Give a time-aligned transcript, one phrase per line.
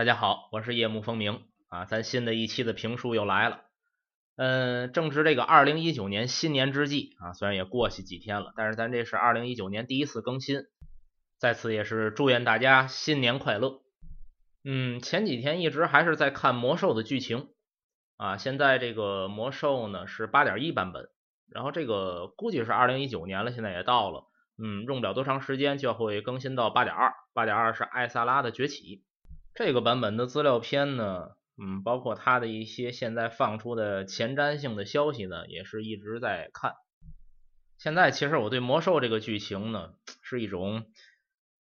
[0.00, 3.60] 大家好，我是夜幕风鸣啊，咱新的一期的评书又来了。
[4.36, 10.62] 嗯，正值这个二零一九年新年之际啊，虽然也过去几天了，但是咱这是二零一九年第一次更新，
[11.36, 13.82] 在此也是祝愿大家新年快乐。
[14.64, 17.48] 嗯，前几天一直还是在看魔兽的剧情
[18.16, 21.10] 啊，现在这个魔兽呢是八点一版本，
[21.46, 24.24] 然后这个估计是二零一九年了，现在也到了，
[24.56, 29.04] 嗯，用不了多长时间就会更新到八点二，八点二是艾萨拉的崛起。
[29.62, 36.72] 这个版本的资料片呢，嗯，包括它的一些现在放出的前瞻性的消息呢，也是一直在看。
[37.76, 39.92] 现在其实我对魔兽这个剧情呢，
[40.22, 40.86] 是一种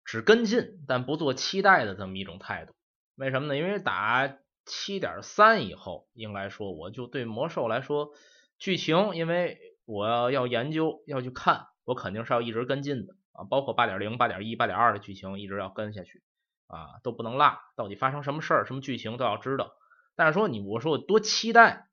[0.05, 2.73] 只跟进但不做期待的这么一种态度。
[3.15, 3.57] 为什么呢？
[3.57, 4.33] 因为打
[4.65, 8.13] 七点三以后，应该说我就对魔兽来说
[8.59, 16.23] 剧情，因为我要要研究要去看，我肯定是要一直跟进的啊，包括八点零、八点一、八点二的剧情，一直要跟下去。
[16.69, 19.73] 啊，都不能落，到底发生什么事儿，什么剧情都要知道。
[20.15, 21.89] 但是说你，我说我多期待，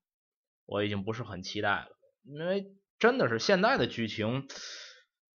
[0.67, 1.89] 我已经不是很期待了，
[2.25, 4.47] 因为真的是现在的剧情，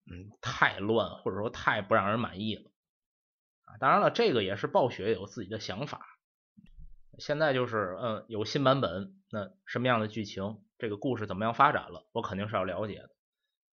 [0.05, 2.69] 嗯，太乱，或者说太不让人满意了。
[3.65, 6.05] 啊，当然了，这个也是暴雪有自己的想法。
[7.17, 13.09] 现在就是，嗯，有新版本，那什么样的剧情，这个故事怎么样发展了，我肯定是要了解的，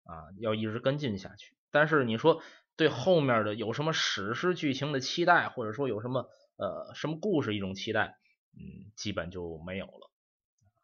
[0.04, 1.56] 啊，要一直跟进下去。
[1.70, 2.42] 但是你说。
[2.76, 8.16] 对后面的有什么史诗剧情的期待，或者说有什么呃什么故事一种期待，
[8.56, 10.10] 嗯，基本就没有了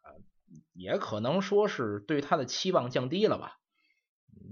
[0.01, 0.15] 啊，
[0.73, 3.57] 也可能说是对他的期望降低了吧。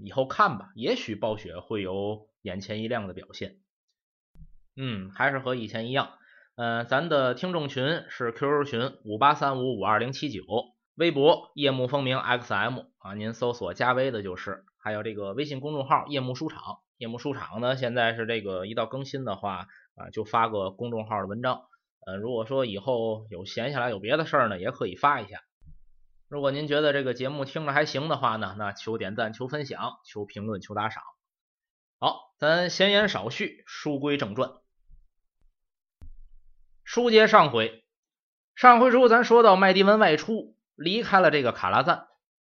[0.04, 3.58] 以后看吧，也许暴雪会有眼前一亮的表现。
[4.76, 6.18] 嗯，还是和以前一样，
[6.56, 10.42] 呃，咱的听众群是 QQ 群五八三五五二零七九，
[10.94, 16.80] 微博夜幕风鸣 XM 啊，您搜索加微的就是，还有这个微信公众号夜幕书场。
[17.00, 21.62] 夜幕书场呢，现在是这个一到更新的话啊，就发个公众号的文章。
[22.04, 25.40] 呃，如果说以后有闲下来有别的事儿呢，也可以发一下。
[26.28, 31.02] 如果您觉得这个节目听着还行的话呢，那求点赞、求分享、求评论、求打赏。
[31.98, 34.50] 好，咱闲言少叙，书归正传。
[36.84, 37.82] 书接上回，
[38.54, 42.08] 上回书咱说到麦迪文外出，离开了这个卡拉赞，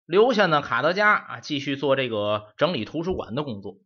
[0.07, 3.77] 留下呢卡德加啊，继续做这个整理图书馆的工作。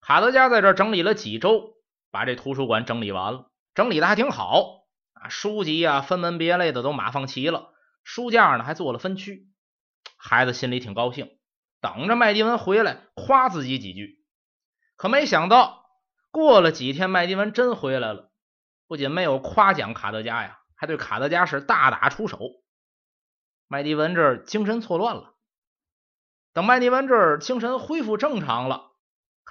[0.00, 1.74] 卡德加在这整理了几周，
[2.10, 7.72] 把这图书馆整理完了，整理的还挺好啊，书籍啊分门别类的都码放齐了，
[8.04, 9.48] 书架呢还做了分区，
[10.16, 11.30] 孩子心里挺高兴，
[11.80, 14.24] 等着麦迪文回来夸自己几句。
[14.96, 15.84] 可没想到，
[16.30, 18.30] 过了几天，麦迪文真回来了，
[18.86, 22.38] 不仅没有夸奖卡德加呀，还对卡德加是大打出手。
[23.66, 25.34] 麦迪文这精神错乱了，
[26.54, 28.87] 等麦迪文这儿精神恢复正常了。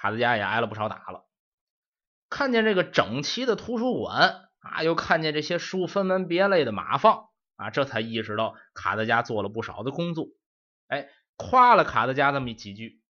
[0.00, 1.26] 卡德加也挨了不少打了，
[2.30, 10.28] 看见这个整齐的图书馆啊，又看见这些书分门别类的码放啊，这才意识到卡德加做了不少的工作。
[10.86, 13.02] 哎，夸了卡德加这么几句，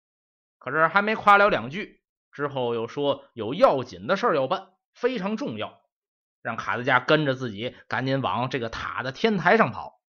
[0.59, 2.01] 可是还没夸了两句，
[2.33, 5.83] 之后又说有要紧的事要办，非常重要，
[6.41, 10.01] 让卡德加跟着自己赶紧往这个塔的天台上跑。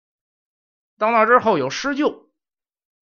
[0.98, 2.32] 到那之后有施救，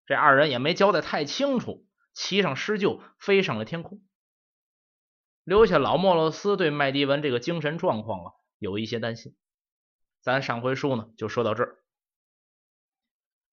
[0.08, 1.87] 这二人也没交代太清楚。
[2.18, 4.02] 骑上狮鹫，飞上了天空，
[5.44, 9.38] 留下老莫洛斯对麦迪文这个精神状况啊有一些担心。
[10.20, 11.78] 咱上回书呢就说到这儿，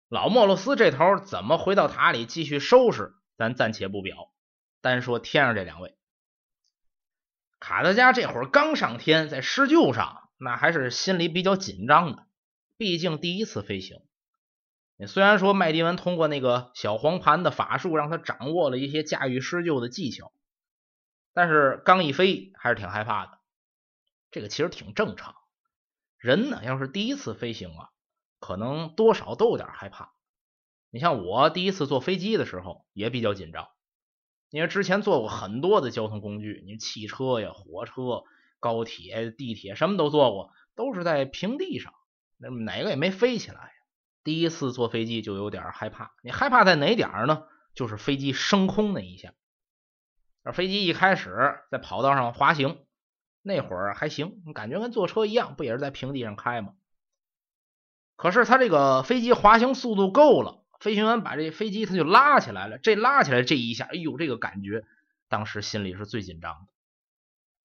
[0.09, 4.33] 老莫洛斯这头怎么回到塔里继续收拾，咱暂且不表。
[4.81, 5.99] 单说天上这两位，
[7.61, 12.27] 卡德加这会儿刚上天，在狮鹫上，那还是心里比较紧张的，
[12.79, 14.01] 毕竟第一次飞行。
[15.09, 20.33] 虽然说麦迪文通过那个小黄盘的法术，让他掌握了一些驾驭狮鹫的技巧，
[21.33, 23.39] 但是刚一飞还是挺害怕的。
[24.31, 25.35] 这个其实挺正常，
[26.17, 27.91] 人呢要是第一次飞行啊，
[28.39, 30.13] 可能多少都有点害怕。
[30.91, 33.69] 你像我第一次坐飞机的时候也比较紧张，
[34.51, 38.23] 因为之前坐过很多的交通工具，你汽车呀、火车、
[38.61, 41.93] 高铁、地铁什么都坐过，都是在平地上，
[42.39, 43.74] 那哪个也没飞起来。
[44.25, 47.45] 第一次坐飞机就有点害怕，你害怕在哪点呢？
[47.75, 49.35] 就是飞机升空那一下。
[50.53, 52.79] 飞机一开始在跑道上滑行，
[53.43, 56.75] 那会儿还行，感觉跟坐车一样，不也是在平地上开吗？
[58.17, 62.79] 可是他这个飞机滑行速度够了，飞行员把这飞机他就拉起来了。
[62.79, 64.85] 这拉起来这一下，哎呦，这个感觉，
[65.29, 66.73] 当时心里是最紧张的，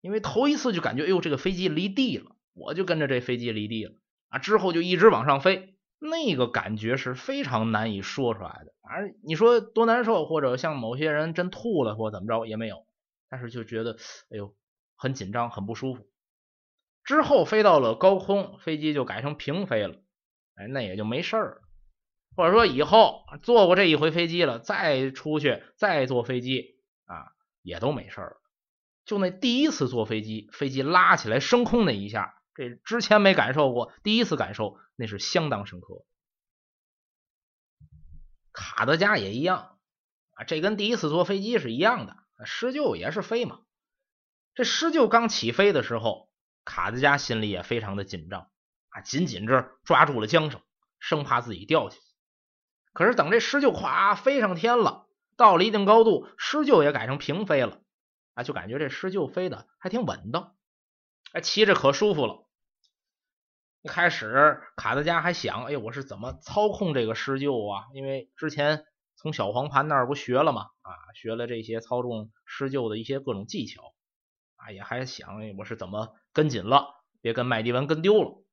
[0.01, 3.93] 因为头一次就感觉，哎呦，这个飞机离地了，我就跟着这飞机离地了
[4.29, 5.77] 啊，之后就一直往上飞。
[5.99, 12.85] 那个感觉是非常难以说出来的，反正你说多难受，或者像某些人真吐了或怎么着也没有，
[13.29, 13.97] 但是就觉得
[14.31, 14.55] 哎呦
[14.95, 16.07] 很紧张，很不舒服。
[17.03, 19.95] 之后飞到了高空，飞机就改成平飞了，
[20.55, 21.61] 哎，那也就没事儿。
[22.35, 28.37] 或者说以后坐过这一回飞机了，再出去再坐飞机啊，也都没事儿。
[29.03, 36.05] 就那第一次坐飞机，飞机拉起来升空那一下，这之前没感受过，第一次感受那是相当深刻。
[38.51, 39.79] 卡德加也一样
[40.31, 43.61] 啊，这跟第一次坐飞机是一样的，施救也是飞嘛。
[44.55, 46.29] 这施救刚起飞的时候，
[46.65, 48.51] 卡德加心里也非常的紧张
[48.89, 50.61] 啊，紧紧着抓住了缰绳，
[50.99, 52.01] 生怕自己掉下去。
[52.91, 55.07] 可是等这施救咵飞上天了，
[55.37, 57.79] 到了一定高度，施救也改成平飞了。
[58.33, 60.57] 啊，就感觉这施救飞的还挺稳当，
[61.31, 62.48] 哎，骑着可舒服了。
[63.89, 67.87] 开始卡德加还想，哎，我是怎么操控这个施救啊？
[67.93, 70.67] 因为之前从小黄盘那儿不学了吗？
[70.81, 73.93] 啊，学了这些操纵施救的一些各种技巧
[74.57, 76.87] 啊，也还想，我是怎么跟紧了，
[77.19, 78.43] 别跟麦迪文跟丢了。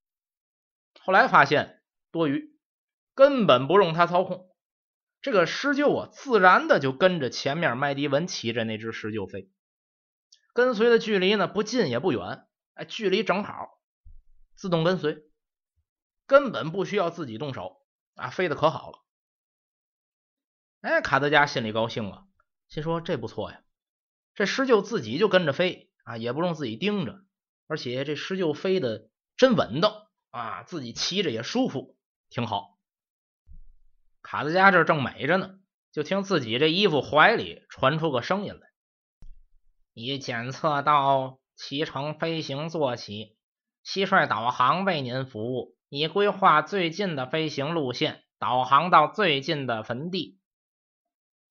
[1.00, 2.56] 后来发现多余，
[3.14, 4.48] 根本不用他操控，
[5.20, 9.50] 这个施救啊，自然的就跟着前面麦迪文骑着那只施救飞。
[10.54, 13.68] 跟随的距离呢不近也不远，哎，距离正好，
[14.56, 15.23] 自动跟随，
[16.26, 18.99] 根本不需要自己动手啊，飞得可好了。
[20.81, 22.26] 哎，卡德加心里高兴了，
[22.69, 23.62] 心说这不错呀，
[24.35, 27.25] 这狮鹫自己就跟着飞啊，也不用自己盯着，
[27.67, 31.97] 而且这狮鹫飞的真稳当啊，自己骑着也舒服，
[32.31, 32.79] 挺好。
[34.23, 35.58] 卡德加这正美着呢，
[35.93, 38.73] 就听自己这衣服怀里传出个声音来。
[39.93, 43.35] 你检测到骑乘飞行坐骑，
[43.86, 45.76] 蟋蟀导航为您服务。
[45.88, 50.40] 已规划最近的飞行路线，导航到最近的坟地。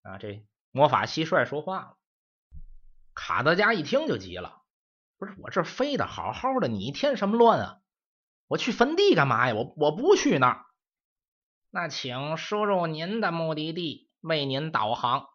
[0.02, 1.98] 啊，这魔法蟋蟀说话了。
[3.14, 4.62] 卡德加一听就急了，
[5.18, 7.78] 不是我这飞的好好的，你添什么乱啊？
[8.48, 9.56] 我去坟地干嘛呀？
[9.56, 10.66] 我我不去那儿。
[11.72, 15.30] 那请输入您的目的地，为您导航。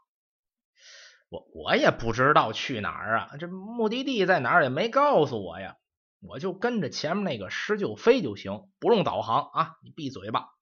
[1.31, 5.79] 我我也不知道去哪儿啊，这目的地在哪儿也没告诉我呀，
[6.21, 10.55] 我就跟着前面那个施鹫飞就行，不用导航啊，你闭嘴吧。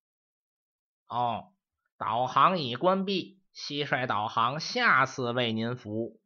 [1.08, 1.52] 哦，
[1.96, 6.20] 导航已关闭，蟋蟀导航下次为您服务。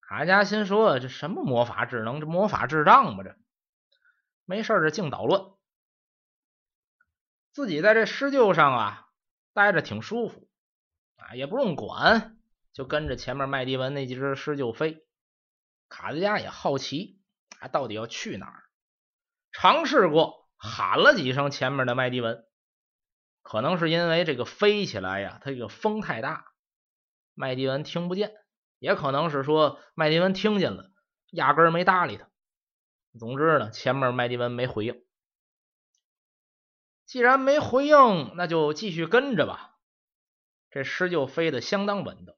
[0.00, 2.20] 卡加心说：“这什么魔法智能？
[2.20, 3.24] 这魔法智障吧？
[3.24, 3.36] 这
[4.44, 5.50] 没事这净捣乱。
[7.52, 9.08] 自己在这施鹫上啊，
[9.52, 10.48] 待着挺舒服
[11.16, 12.36] 啊，也不用管。”
[12.72, 15.04] 就跟着前面麦迪文那几只狮鹫飞，
[15.88, 17.17] 卡德加也好奇，
[17.60, 18.64] 他到底要去哪儿？
[19.52, 22.44] 尝试过喊了几声前面的麦迪文，
[23.42, 26.52] 可能是因为这个飞起来呀，它这个风太大，
[27.34, 28.28] 麦迪文听不见；
[28.78, 30.92] 也可能是说麦迪文听见了，
[31.30, 32.28] 压根儿没搭理他。
[33.18, 35.02] 总之呢，前面麦迪文没回应。
[37.06, 39.76] 既然没回应，那就继续跟着吧。
[40.70, 42.36] 这狮就飞得相当稳当。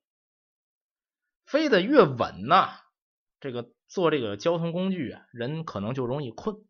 [1.44, 2.80] 飞得越稳呐，
[3.40, 6.64] 这个坐这个交通工具啊，人可能就容易困。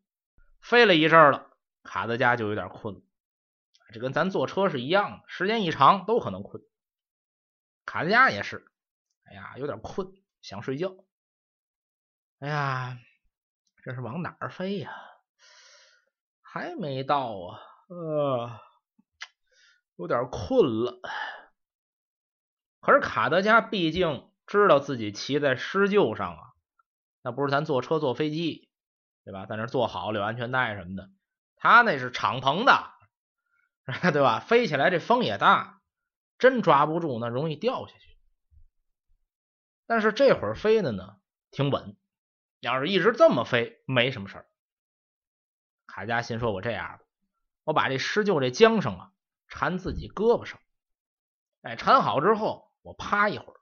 [0.60, 1.50] 飞了一阵了，
[1.84, 3.00] 卡德加就有点困了。
[3.92, 6.62] 这跟咱坐车是一样的，时间一长都可能困。
[7.86, 8.72] 卡德加也是，
[9.22, 10.12] 哎呀，有点困，
[10.42, 10.96] 想睡觉。
[12.40, 12.98] 哎呀，
[13.84, 14.90] 这是往哪儿飞呀？
[16.40, 18.60] 还没到啊，呃，
[19.96, 21.00] 有点困了。
[22.80, 24.26] 可是卡德加毕竟。
[24.46, 26.49] 知道自己骑在施鹫上啊，
[27.22, 28.70] 那不是咱坐车坐飞机，
[29.24, 29.46] 对吧？
[29.46, 31.10] 在那坐好了有安全带什么的，
[31.56, 32.90] 他那是敞篷的，
[34.12, 34.40] 对吧？
[34.40, 35.82] 飞起来这风也大，
[36.38, 38.16] 真抓不住，那容易掉下去。
[39.86, 41.16] 但是这会儿飞的呢
[41.50, 41.96] 挺稳，
[42.60, 44.46] 要是一直这么飞没什么事儿。
[45.86, 47.00] 卡加心说：“我这样吧，
[47.64, 49.12] 我把这施救这缰绳啊
[49.48, 50.60] 缠自己胳膊上，
[51.62, 53.60] 哎，缠好之后我趴一会儿。”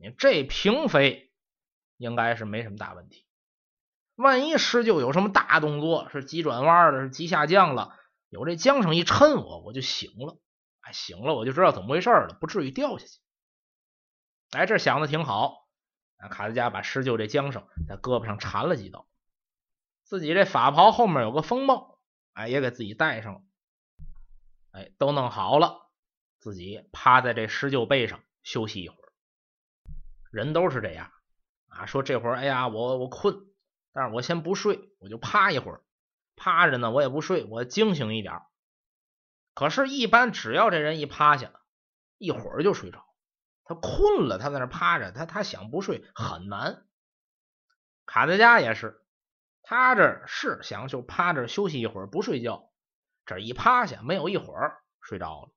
[0.00, 1.32] 你这平飞
[1.96, 3.26] 应该是没什么大问题。
[4.14, 7.96] 万一施救有什么大动作，是急转弯了，是急下降了，
[8.28, 10.38] 有这缰绳一抻我，我就醒了。
[10.80, 13.18] 哎，醒了我就知道怎么回事了，不至于掉下去。
[14.52, 15.64] 哎，这想的挺好。
[16.30, 19.06] 卡德加把施救这缰绳在胳膊上缠了几道，
[20.04, 21.98] 自己这法袍后面有个风帽，
[22.32, 23.40] 哎，也给自己戴上了。
[24.70, 25.90] 哎，都弄好了，
[26.38, 29.12] 自己趴在这施救背上休息一会儿。
[30.30, 31.12] 人都是这样
[31.76, 33.46] 啊，说这会儿哎呀，我我困，
[33.92, 35.82] 但是我先不睡，我就趴一会儿，
[36.36, 38.40] 趴着呢，我也不睡，我惊醒一点。
[39.54, 41.52] 可是，一般只要这人一趴下，
[42.18, 43.04] 一会儿就睡着。
[43.64, 46.86] 他困了，他在那趴着，他他想不睡很难。
[48.04, 49.02] 卡德加也是，
[49.62, 52.70] 他这是想就趴着休息一会儿，不睡觉。
[53.26, 55.50] 这一趴下，没有一会儿睡着了。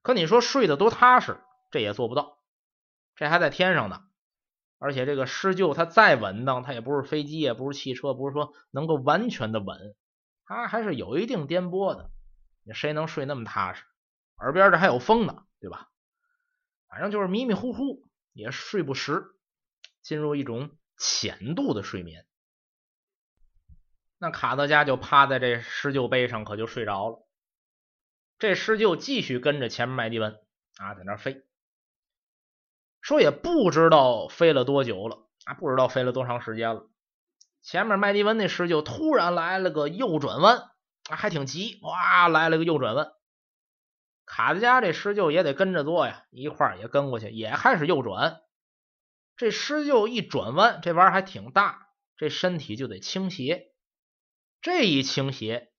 [0.00, 2.38] 可你说睡得多踏实，这也做不到。
[3.14, 4.07] 这还在天上呢，
[4.78, 9.94] 而且这个施救它再稳当，它也不是飞机，也不是汽车，不是说能够完全的稳，
[10.44, 12.10] 它还是有一定颠簸的。
[12.74, 13.82] 谁能睡那么踏实？
[14.36, 15.88] 耳边这还有风呢，对吧？
[16.88, 19.24] 反正就是迷迷糊糊，也睡不实，
[20.02, 22.26] 进入一种浅度的睡眠。
[24.18, 27.26] 那卡德加就趴在这施救背上，可就睡着了。
[28.38, 30.38] 这施救继续跟着前面麦迪文
[30.76, 31.42] 啊，在那飞，
[33.00, 36.88] 说也不知道飞了多久了啊，不知道飞了多长时间了。
[37.62, 40.58] 前面麦迪文那狮鹫突然来了个右转弯
[41.10, 43.12] 啊，还挺急，哇，来了个右转弯。
[44.26, 48.40] 卡德加这狮鹫也得跟着做呀，一块儿也跟过去，也开始右转。
[49.36, 53.72] 这狮鹫一转弯，这弯还挺大，这身体就得倾斜。
[54.60, 55.70] 这一倾斜，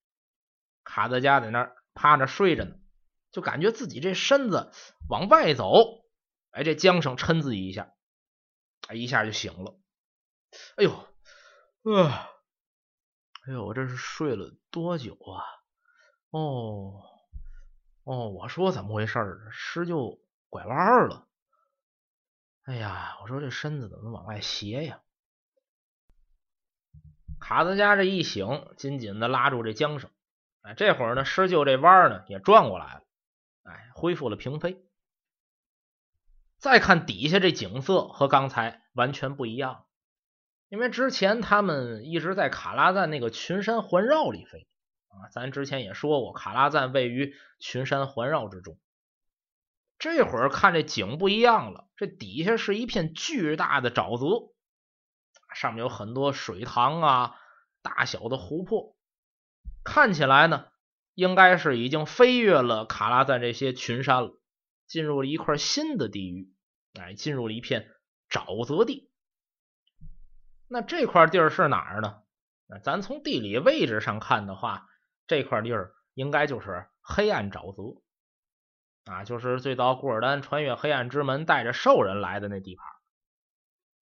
[0.84, 2.76] 卡德加在那儿趴着睡着呢，
[3.32, 4.72] 就感觉自己这身子
[5.08, 5.99] 往外走，
[6.52, 7.94] 哎，这缰绳抻自己一下，
[8.88, 9.80] 哎，一下就醒了。
[10.78, 12.30] 哎呦，啊，
[13.46, 15.46] 哎呦，我这是睡了多久啊？
[16.32, 17.04] 哦，
[18.04, 19.50] 哦，我说怎么回事儿？
[19.52, 21.28] 施救拐弯了。
[22.64, 25.02] 哎呀，我说这身子怎么往外斜呀？
[27.40, 30.12] 卡德加这一醒，紧紧的拉住这缰绳。
[30.62, 33.04] 哎，这会儿呢，施救这弯呢也转过来了，
[33.64, 34.84] 哎，恢复了平飞。
[36.60, 39.86] 再看底下这景色和刚才完全不一样，
[40.68, 44.68] 因为之前他们一直在卡拉赞那个群山环绕里飞
[45.08, 48.78] 啊，咱之前也说过，卡拉赞位于群山环绕之中。
[49.98, 54.54] 这会儿看这景不一样了，这底下是一片巨大的沼泽。
[55.54, 57.36] 上面有很多水塘啊，
[57.82, 58.96] 大小的湖泊，
[59.84, 60.68] 看起来呢，
[61.16, 64.39] 应该是已经飞越了卡拉赞这些群山了，
[64.90, 66.52] 进入了一块新的地域，
[67.00, 67.90] 哎，进入了一片
[68.30, 69.10] 沼泽地。
[70.68, 72.24] 那这块地儿是哪儿呢？
[72.84, 74.90] 咱从地理位置上看的话，
[75.28, 78.02] 这块地儿应该就是黑暗沼泽
[79.12, 82.86] 啊，就是最早古尔丹穿越黑暗之门带着兽人来的那地盘。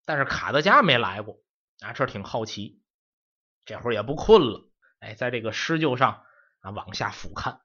[0.04, 1.42] 但是卡德加没来过
[1.82, 2.82] 啊，这挺好奇。
[3.64, 6.26] 这会儿也不困了，哎，在这个施救上
[6.60, 7.60] 啊往下俯瞰，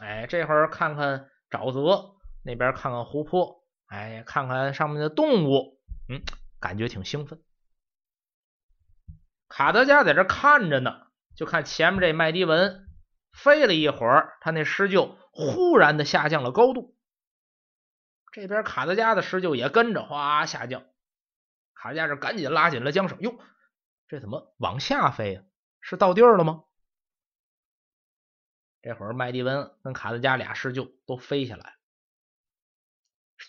[0.00, 6.22] 哎，这会儿看看沼泽，那边看看湖泊，哎，看看上面的动物，嗯，
[6.60, 7.42] 感觉挺兴奋。
[9.48, 12.88] 卡德加在这看着呢，就看前面这麦迪文
[13.32, 16.96] 飞了一会儿，他那狮鹫忽然的下降了高度，
[18.32, 20.84] 这边卡德加的狮鹫也跟着哗下降。
[21.74, 23.38] 卡德加这赶紧拉紧了缰绳，哟，
[24.08, 25.42] 这怎么往下飞呀？
[25.80, 26.64] 是到地儿了吗？
[28.86, 31.74] 这会儿麦迪文跟卡德加俩狮鹫都飞下来，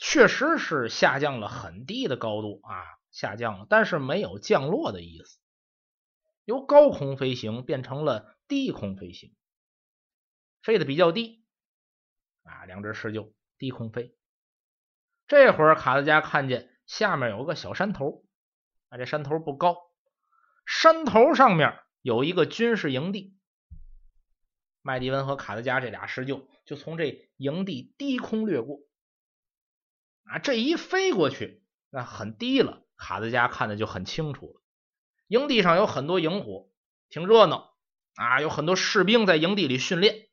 [0.02, 5.38] 确实是下降了很低的高度啊，下降了，但是没有降落的意思，
[6.44, 9.36] 由高空飞行变成了低空飞行，
[10.64, 11.46] 飞的比较低
[12.42, 14.18] 啊，两只狮鹫低空飞。
[15.28, 18.26] 这会儿卡德加看见下面有个小山头。
[18.90, 19.78] 啊，这山头不高，
[20.66, 23.37] 山头上面有一个军事营地。
[24.88, 28.80] 麦迪文和卡德加这俩施救就从这营地低空掠过。
[30.24, 34.62] 啊，这一飞过去，那很低了，卡德加看的就很清楚了。
[35.28, 36.70] 营地上有很多营火，
[37.10, 37.76] 挺热闹
[38.16, 40.30] 啊，有很多士兵在营地里训练，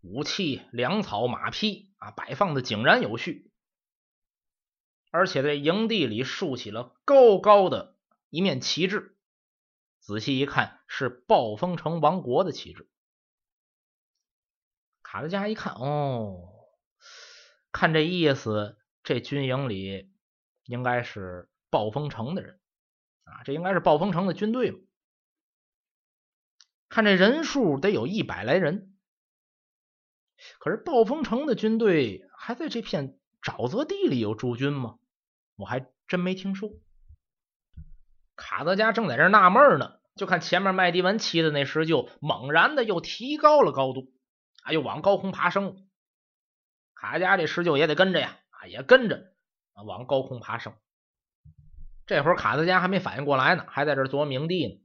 [0.00, 3.50] 武器、粮草、马匹啊，摆放的井然有序。
[5.10, 7.96] 而且在营地里竖起了高高的
[8.30, 9.16] 一面旗帜，
[9.98, 12.88] 仔细一看是暴风城王国的旗帜。
[15.14, 16.40] 卡德加一看，哦，
[17.70, 20.10] 看这意思，这军营里
[20.64, 22.58] 应该是暴风城的人
[23.22, 24.78] 啊，这应该是暴风城的军队嘛。
[26.88, 28.92] 看这人数得有一百来人，
[30.58, 34.98] 可是暴风城的军队还在这片沼泽地里有驻军吗？
[35.54, 36.70] 我还真没听说。
[38.34, 44.12] 卡德加正在这纳闷呢，就看前面麦迪文骑的那石鹫猛然的又提高了高度，
[44.64, 45.88] 啊，又往高空爬升。
[46.94, 49.32] 卡德加这狮鹫也得跟着呀，啊，也跟着
[49.74, 50.74] 往高空爬升。
[52.06, 54.80] 这会儿卡德加还没反应过来呢，还在这琢磨地呢。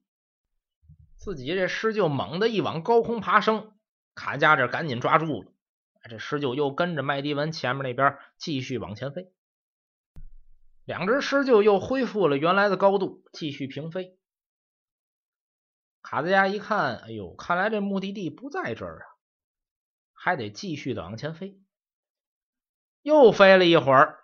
[1.17, 3.73] 自己这狮鹫猛的一往高空爬升，
[4.15, 5.51] 卡加这赶紧抓住了，
[6.09, 9.31] 这狮鹫又跟着麦迪文前面那边继续往前飞。
[10.85, 14.17] 两只狮鹫又恢复了原来的高度，继续平飞。
[16.01, 19.05] 卡德加一看，哎呦，看来这目的地不在这儿啊，
[20.21, 21.57] 还得继续的往前飞。
[23.01, 24.19] 又飞了一会儿，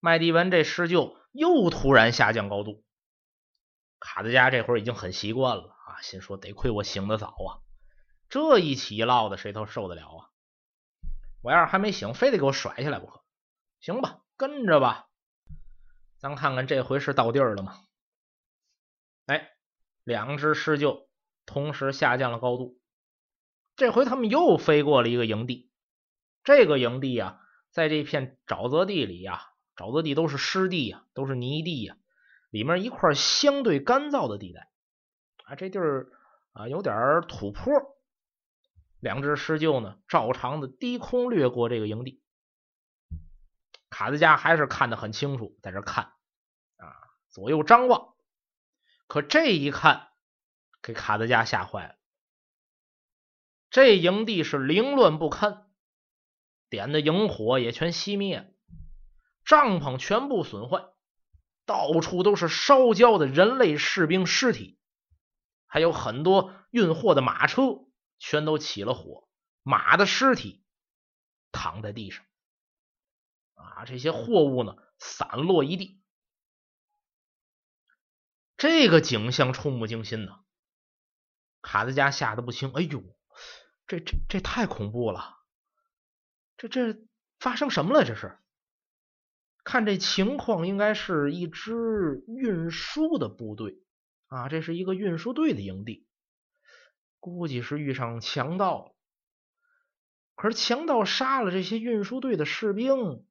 [0.00, 2.82] 麦迪文这狮鹫又突然下降高度。
[4.00, 7.60] 卡德加这会儿已经很习惯了啊，心说得亏我醒得早啊，
[8.30, 10.30] 这一起一落的谁都受得了啊！
[11.42, 13.22] 我要是还没醒，非得给我甩下来不可。
[13.80, 15.08] 行吧，跟着吧，
[16.18, 17.84] 咱看看这回是到地儿了吗？
[19.26, 19.50] 哎，
[20.04, 21.06] 两只狮鹫
[21.44, 22.78] 同时下降了高度，
[23.76, 25.70] 这回他们又飞过了一个营地。
[26.42, 27.40] 这个营地啊。
[27.72, 31.98] 在这片沼泽地里呀，沼泽地都是湿地呀，都是泥地呀，
[32.48, 34.70] 里面一块相对干燥的地带
[35.44, 36.06] 啊，这地儿
[36.54, 37.70] 啊有点土坡。
[38.98, 42.22] 两只狮鹫呢，照常的低空掠过这个营地。
[43.90, 46.14] 卡德加还是看得很清楚，在这看
[46.78, 46.96] 啊，
[47.28, 48.14] 左右张望。
[49.06, 50.08] 可这一看，
[50.80, 51.96] 给卡德加吓坏了。
[53.76, 55.70] 这营地是凌乱不堪。
[56.70, 58.46] 点的萤火也全熄灭了，
[59.44, 60.86] 帐篷全部损坏，
[61.66, 64.78] 到处都是烧焦的人类士兵尸体，
[65.66, 67.84] 还有很多运货的马车
[68.18, 69.28] 全都起了火，
[69.62, 70.64] 马的尸体
[71.52, 72.24] 躺在地上，
[73.56, 76.00] 啊，这些货物呢散落一地，
[78.56, 80.40] 这个景象触目惊心呐！
[81.60, 83.02] 卡德加吓得不轻，哎呦，
[83.86, 85.36] 这这这太恐怖了！
[86.56, 86.98] 这这
[87.38, 88.04] 发生什么了？
[88.04, 88.38] 这是
[89.62, 93.78] 看这情况，应该是一支运输的部队
[94.26, 94.48] 啊！
[94.48, 96.06] 这是一个运输队的营地，
[97.20, 98.96] 估计是遇上强盗了。
[100.34, 103.26] 可是强盗杀了这些运输队的士兵，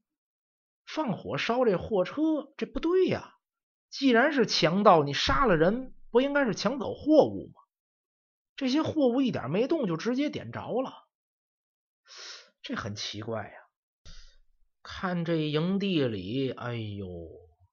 [0.85, 3.35] 放火烧这货车，这不对呀！
[3.89, 7.61] 既然是强盗，你杀了人，不应该是抢走货物吗？
[8.55, 10.93] 这些货物一点没动，就直接点着了。
[12.61, 13.53] 这很奇怪呀！
[14.81, 17.07] 看这营地里，哎呦，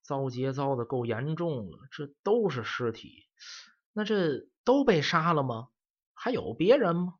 [0.02, 3.28] 遭劫遭的够严重了，这都是尸体。
[3.92, 5.68] 那这都被杀了吗？
[6.14, 7.14] 还有别人吗？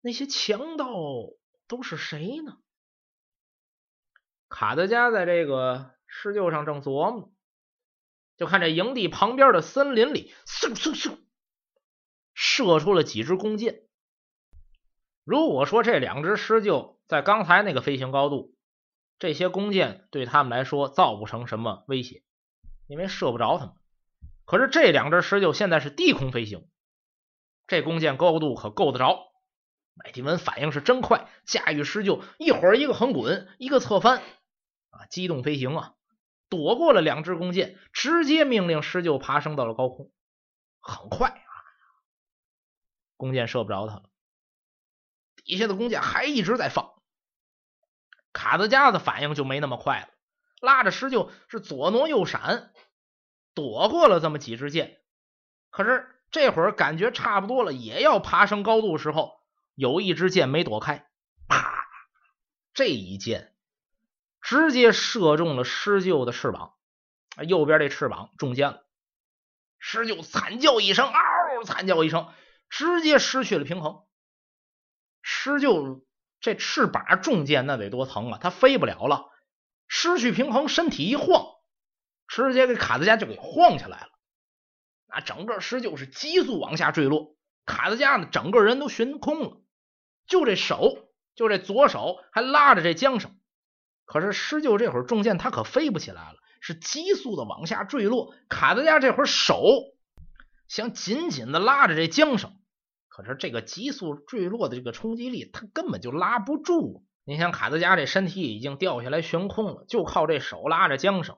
[0.00, 0.86] 那些强盗
[1.66, 2.58] 都是谁呢？
[4.48, 7.32] 卡德加在这个狮鹫上正琢磨，
[8.36, 11.18] 就看这营地旁边的森林里，嗖嗖嗖，
[12.34, 13.82] 射出了几支弓箭。
[15.24, 18.54] 如果说这两只狮鹫在刚才那个飞行高度，
[19.18, 22.22] 这些弓箭对他们来说造不成什么威胁，
[22.86, 23.74] 因为射不着他们。
[24.44, 26.68] 可是这两只狮鹫现在是低空飞行，
[27.66, 29.30] 这弓箭高度可够得着。
[29.94, 34.22] 麦迪文反应是真快，驾驭狮鹫一会儿一个横滚，一个侧翻，
[34.90, 35.94] 啊，机动飞行啊，
[36.48, 40.10] 躲过了两支弓箭，直接命令狮鹫爬升到了高空。
[40.80, 41.51] 很快啊，
[43.22, 44.02] 弓箭射不着他了。
[45.44, 46.92] 底下的弓箭还一直在放，
[48.32, 50.08] 卡德加的反应就没那么快了，
[50.60, 52.72] 拉着狮鹫是左挪右闪，
[53.54, 55.00] 躲过了这么几支箭。
[55.70, 59.40] 可是这会儿感觉差不多了，也要爬升高度时候，
[59.76, 61.08] 有一支箭没躲开，
[61.46, 61.86] 啪！
[62.74, 63.54] 这一箭
[64.40, 66.74] 直接射中了狮鹫的翅膀，
[67.46, 68.84] 右边这翅膀中箭了，
[69.78, 71.62] 狮鹫惨叫一声，嗷！
[71.64, 72.28] 惨叫一声，
[72.72, 74.00] 直接失去了平衡。
[75.20, 76.02] 狮鹫
[76.40, 78.38] 这翅膀中箭那得多疼啊！
[78.40, 79.26] 它飞不了了，
[79.86, 81.44] 失去平衡，身体一晃，
[82.26, 84.08] 直接给卡德加就给晃下来了。
[85.06, 89.60] 那整个狮鹫是急速往下坠落，卡德加呢整个人都悬空了，
[90.26, 90.96] 就这手，
[91.34, 93.38] 就这左手还拉着这缰绳。
[94.06, 98.34] 可是狮鹫这会儿中箭，它可飞不起来了，是急速的往下坠落。
[98.48, 99.62] 卡德加这会儿手
[100.68, 102.58] 想紧紧的拉着这缰绳。
[103.14, 107.04] 可是这个急速坠落的这个冲击力，他根本就拉不住。
[107.24, 111.36] 你想，卡德加这身体已经掉下来悬空了，就靠这手拉着缰绳，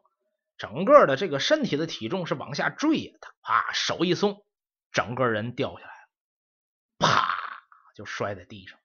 [0.56, 3.12] 整个的这个身体的体重是往下坠呀。
[3.20, 4.46] 他啪手一松，
[4.92, 6.08] 整个人掉下来了，
[7.00, 7.36] 啪
[7.96, 8.78] 就摔在地上。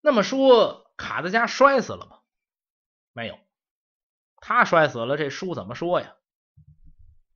[0.00, 2.20] 那么说，卡德加摔死了吗？
[3.12, 3.36] 没有，
[4.36, 6.14] 他摔死了，这书怎么说呀？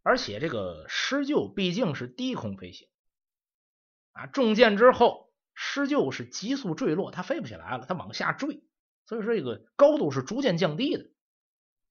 [0.04, 2.88] 而且这个狮鹫毕竟是低空飞行。
[4.12, 4.26] 啊！
[4.26, 8.62] 中箭之后，狮鹫是急速坠落，它飞不起来了，它往下坠，
[9.06, 11.10] 所以说这个高度是逐渐降低的。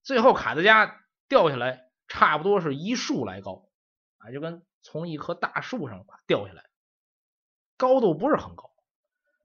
[0.04, 3.70] 最后卡德加掉下来，差不多是一树来高
[4.18, 6.64] 啊，就跟从一棵大树上掉下来，
[7.78, 8.72] 高度不是很高，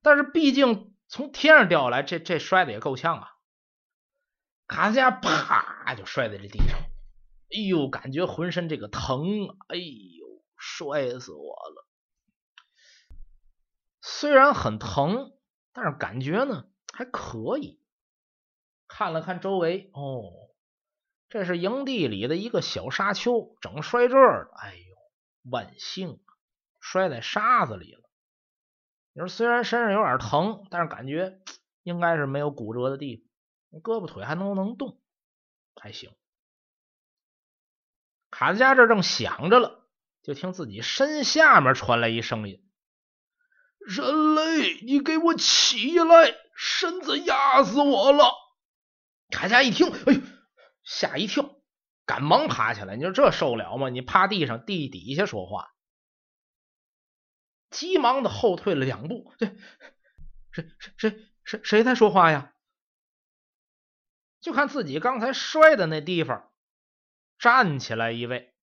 [0.03, 3.31] 但是毕竟从天上掉下来，这这摔的也够呛啊。
[4.67, 6.79] 卡斯加啪就摔在这地上，
[7.51, 11.84] 哎呦，感觉浑身这个疼，哎呦，摔死我了！
[14.07, 15.33] 虽然很疼，
[15.73, 17.81] 但是感觉呢还可以。
[18.87, 20.31] 看了看周围，哦，
[21.31, 24.51] 这是营地里的一个小沙丘，整摔这儿了。
[24.59, 26.21] 哎呦，万幸
[26.81, 28.03] 摔在沙子里了。
[29.15, 31.41] 你说虽然身上有点疼，但是感觉
[31.83, 33.81] 应该是没有骨折的地方。
[33.81, 35.01] 胳膊腿还能能动，
[35.77, 36.13] 还行。
[38.31, 39.89] 卡德加这正想着了，
[40.23, 42.63] 就听自己身下面传来一声音
[43.87, 46.35] ：“人类，你给我起来！
[46.57, 48.33] 身子压死我了！”
[49.31, 50.21] 卡加一听，哎呦，
[50.85, 51.57] 吓一跳，
[52.07, 52.97] 赶忙爬起来。
[52.97, 53.89] 你说这受了吗？
[53.89, 55.75] 你趴地上，地底下说话，
[57.71, 59.33] 急忙的后退了两步。
[59.39, 59.47] 这
[60.51, 62.53] 谁谁谁谁谁在说话呀？
[64.41, 66.53] 就看自己刚才摔的那地方，
[67.39, 68.55] 站起来一位。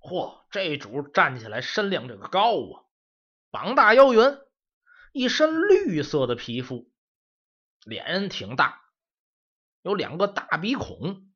[0.00, 2.85] 嚯，这主站起来身量这个高啊，
[3.50, 4.38] 膀大腰圆，
[5.12, 6.90] 一身绿色的皮肤，
[7.84, 8.82] 脸挺大，
[9.82, 11.28] 有两个大鼻孔，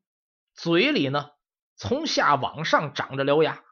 [0.54, 1.30] 嘴里呢
[1.76, 3.64] 从下往上长着獠牙，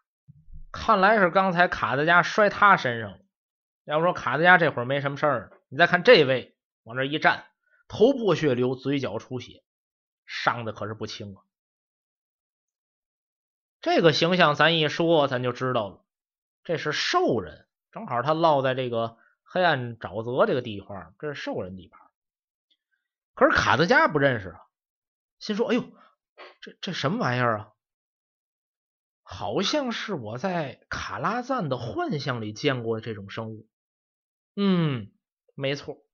[0.72, 3.18] 看来是刚才卡德加摔他身上了。
[3.84, 7.44] 要说卡德加这会儿没什么事儿，你再看这位往这一站。
[7.90, 9.62] 头破血流，嘴角出血，
[10.26, 11.40] 伤的可是不轻啊！
[13.80, 16.04] 这个形象咱一说，咱就知道了，
[16.64, 22.00] 这是兽人，正好他落在这个黑暗沼泽这个地方，这是兽人地盘。
[23.34, 24.60] 可是卡德加不认识啊，
[25.38, 25.82] 心说：“哎呦，
[26.60, 27.72] 这这什么玩意儿啊？
[29.22, 33.68] 好像是我在卡拉赞的幻象里见过这种生物。”
[34.56, 35.12] 嗯，
[35.54, 36.04] 没错。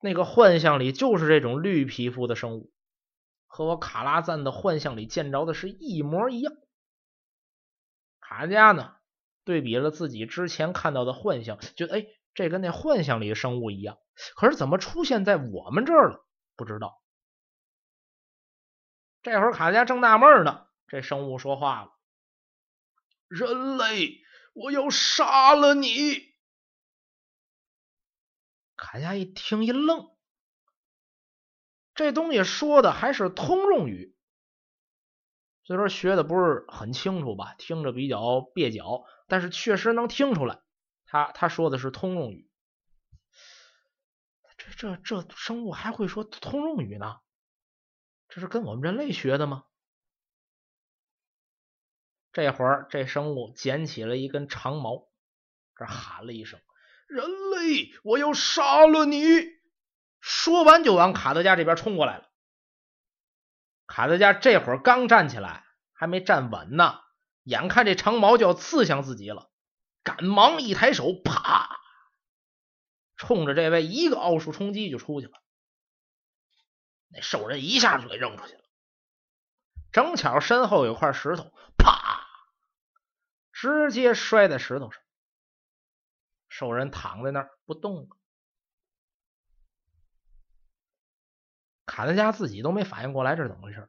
[0.00, 2.72] 那个幻象里就是这种绿皮肤的生物，
[3.46, 6.54] 和我卡拉赞的幻象里见着的是一模一样。
[8.18, 8.96] 卡加呢，
[9.50, 13.98] 对比了自己之前看到的幻象，觉得哎，这跟那幻象里的生物一样。
[14.36, 16.24] 可是怎么出现在我们这儿了？
[16.54, 17.02] 不知道。
[19.22, 21.90] 这会儿卡加正纳闷呢，这生物说话了
[23.26, 24.20] ：“人类，
[24.52, 26.30] 我要杀了你！”
[28.78, 30.14] 卡加一听一愣，
[31.96, 34.14] 这东西说的还是通用语，
[35.64, 40.60] 虽说学的不是很清楚吧，听着比较蹩脚，但是确实能听出来，
[41.06, 42.50] 他他说的是通用语。
[44.58, 47.16] 这这这生物还会说通用语呢？
[48.28, 49.64] 这是跟我们人类学的吗？
[52.32, 55.08] 这会儿这生物捡起了一根长矛，
[55.76, 56.60] 这喊了一声。
[57.06, 59.16] 人类，我要杀了你！
[60.20, 62.28] 说完就往卡德加这边冲过来了。
[63.86, 67.00] 卡德加这会儿刚站起来，还没站稳呢，
[67.42, 69.50] 眼看这长矛就要刺向自己了，
[70.02, 71.80] 赶忙一抬手，啪，
[73.16, 75.42] 冲着这位一个奥数冲击就出去了。
[77.08, 78.62] 那兽人一下就给扔出去了，
[79.90, 82.26] 正巧身后有块石头，啪，
[83.52, 85.02] 直接摔在石头上。
[86.48, 88.16] 兽人躺在那儿不动了，
[91.86, 93.88] 卡德加自己都没反应过来这是怎么回事，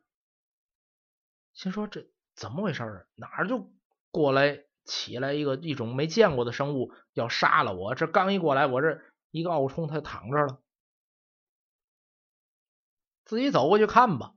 [1.54, 3.06] 心说这怎么回事啊？
[3.16, 3.72] 哪儿就
[4.12, 7.96] 过来起来一个一种没见过的生物要杀了我？
[7.96, 10.62] 这刚一过来，我这一个奥冲他就躺这了，
[13.26, 14.34] 自己走过去看吧。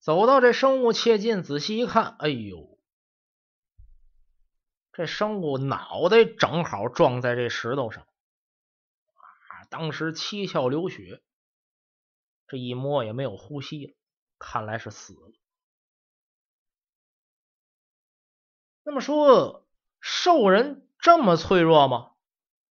[0.00, 2.76] 走到这生物切近，仔细一看，哎呦！
[4.92, 9.64] 这生物脑袋正好撞在这石头上，啊！
[9.70, 11.22] 当时七窍流血，
[12.46, 13.94] 这一摸也没有呼吸了，
[14.42, 15.30] 看来是死了。
[18.82, 19.68] 那么说，
[20.00, 22.10] 兽人这么脆弱吗？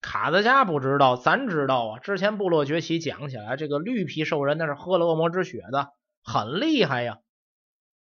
[0.02, 2.00] 卡德加不知道，咱知道啊。
[2.00, 7.20] 之前部落崛起讲起来，这个绿皮兽人那是喝了恶魔之血的，很厉害呀。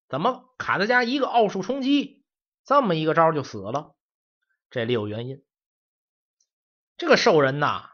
[0.09, 2.23] 怎么卡德加一个奥数冲击，
[2.65, 3.95] 这么一个招就死了？
[4.69, 5.43] 这里有原因，
[6.99, 7.89] 这个兽人呐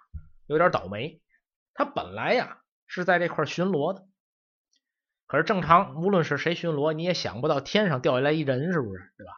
[0.47, 1.23] 有点倒霉。
[1.75, 4.09] 他本来呀是在这块巡逻的，
[5.31, 9.13] 可是正常无论是谁巡逻，你也想不到天上掉下来一人，是不是？
[9.17, 9.33] 对吧？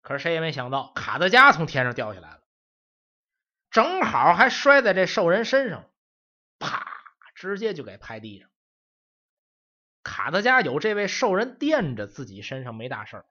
[0.00, 2.40] 可是谁也没想到，卡德加从天上掉下来了，
[3.70, 5.84] 正好还摔在这兽人身上，
[6.58, 6.86] 啪，
[7.34, 8.48] 直接就给拍地上。
[10.02, 13.26] 卡德加有这位兽人垫着，自己身上没大事儿。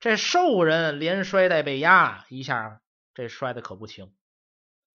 [0.00, 2.82] 这兽人连摔带被压，一下
[3.14, 4.14] 这摔的可不轻，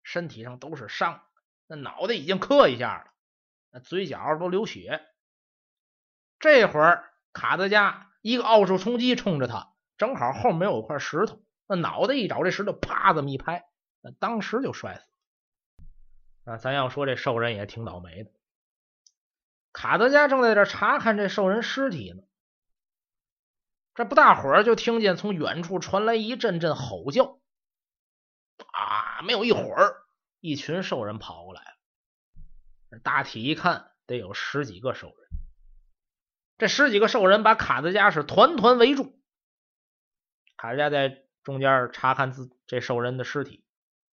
[0.03, 1.23] 身体上都是伤，
[1.65, 3.11] 那脑袋已经磕一下了，
[3.71, 5.03] 那嘴角都流血。
[6.43, 13.65] 这会儿卡德加一个奥数冲击冲着他，正好后面有块石头，那脑袋一找这石头，啪这么一拍，
[14.01, 15.05] 那当时就摔死。
[16.43, 18.31] 啊，咱要说这兽人也挺倒霉的。
[19.71, 22.23] 卡德加正在这查看这兽人尸体呢，
[23.95, 27.39] 这不大会儿就听见从远处传来一阵阵吼叫。
[28.73, 30.03] 啊，没有一会儿，
[30.41, 32.99] 一群兽人跑过来了。
[33.01, 35.22] 大体一看，得有十几个兽人。
[36.57, 39.19] 这十几个兽人把卡德加是团团围住。
[40.57, 43.63] 卡德加在中间查看自这兽人的尸体。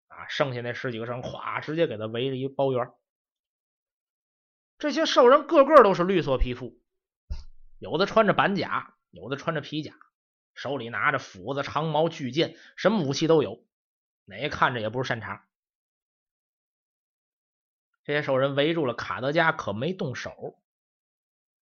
[0.07, 2.92] 啊，剩下那十几个人，哗，直接给他围了一包圆。
[4.79, 6.81] 这些兽人个个都是绿色皮肤，
[7.81, 9.92] 有的穿着板甲，有的穿着皮甲，
[10.55, 13.66] 手里拿着斧子、长矛、巨剑，什么武器都有。
[14.25, 15.49] 哪看着也不是善茬。
[18.05, 20.62] 这些兽人围住了卡德加，可没动手。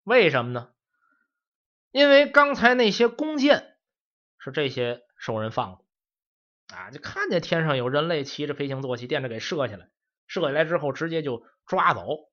[0.05, 0.71] 为什么呢？
[1.91, 3.77] 因为刚才那些弓箭
[4.39, 5.79] 是这些兽人放的。
[6.75, 6.91] 啊！
[6.91, 9.91] 就看见天上有人类骑着飞行坐骑，惦着给射下来，
[10.27, 12.31] 射下来之后直接就抓走。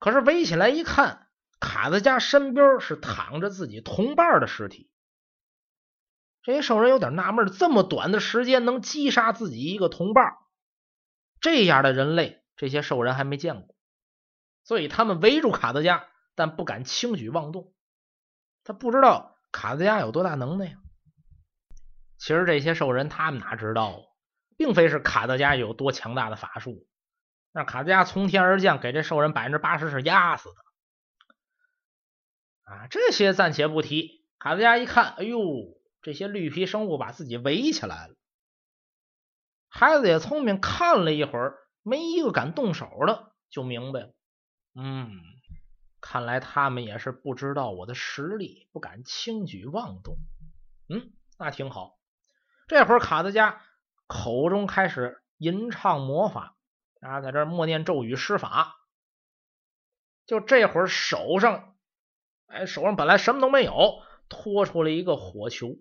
[0.00, 1.28] 可是围起来一看，
[1.60, 4.90] 卡子加身边是躺着自己同伴的尸体。
[6.42, 10.34] 这些兽人有点纳闷：这么短的时间能击杀自己一个同伴，
[11.40, 13.73] 这样的人类，这些兽人还没见过。
[14.64, 17.72] 所以他们围住卡德加，但不敢轻举妄动。
[18.64, 20.78] 他不知道卡德加有多大能耐呀。
[22.18, 24.00] 其实这些兽人他们哪知道，
[24.56, 26.86] 并非是卡德加有多强大的法术，
[27.52, 30.56] 那卡德加从天而降，给这兽人百分之八十是压死的。
[32.72, 34.24] 啊，这些暂且不提。
[34.38, 35.38] 卡德加一看，哎呦，
[36.00, 38.14] 这些绿皮生物把自己围起来了。
[39.68, 44.14] 孩子也聪明，看了一会儿，没一个敢动手的，就明白了。
[44.74, 45.20] 嗯，
[46.00, 50.16] 看来他们也是不知道我的实力，不敢轻举妄动。
[50.88, 51.98] 嗯，那挺好。
[52.66, 53.62] 这会儿卡德加
[54.06, 56.56] 口中开始吟唱魔法
[57.00, 58.76] 啊，在这默念咒语施法。
[60.26, 61.76] 就这会儿手上，
[62.46, 65.76] 哎，手上本来什么都没有，拖出了一个火球。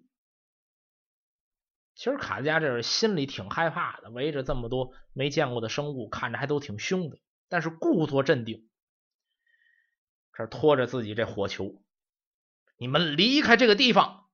[1.96, 8.68] 其实卡德加这是心里挺害怕的，围着这么多没见过的生物，看着还都挺凶的，但是故作镇定，
[10.34, 11.82] 这拖着自己这火球，
[12.78, 14.30] 你们离开这个地方。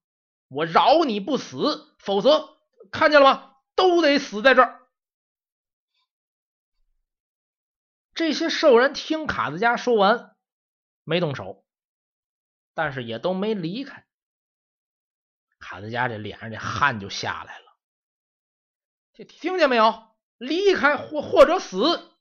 [0.47, 2.57] 我饶你不死，否则
[2.91, 3.55] 看见了吗？
[3.75, 4.87] 都得死在这儿。
[8.13, 10.35] 这些兽人听卡子加说完，
[11.03, 11.63] 没动手，
[12.73, 14.07] 但是也都没离开。
[15.59, 17.65] 卡子家这脸上这汗就下来了。
[19.13, 20.15] 这听见没有？
[20.37, 22.11] 离开或或者死。